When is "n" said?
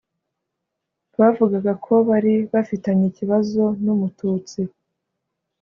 3.83-3.91